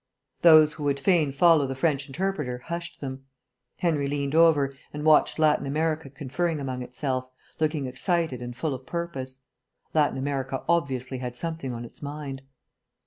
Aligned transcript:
Those 0.41 0.73
who 0.73 0.83
would 0.85 0.99
fain 0.99 1.31
follow 1.31 1.67
the 1.67 1.75
French 1.75 2.07
interpreter 2.07 2.57
hushed 2.57 3.01
them. 3.01 3.25
Henry 3.77 4.07
leant 4.07 4.33
over, 4.33 4.73
and 4.91 5.03
watched 5.05 5.37
Latin 5.37 5.67
America 5.67 6.09
conferring 6.09 6.59
among 6.59 6.81
itself, 6.81 7.29
looking 7.59 7.85
excited 7.85 8.41
and 8.41 8.55
full 8.55 8.73
of 8.73 8.87
purpose. 8.87 9.37
Latin 9.93 10.17
America 10.17 10.63
obviously 10.67 11.19
had 11.19 11.35
something 11.35 11.71
on 11.71 11.85
its 11.85 12.01
mind. 12.01 12.41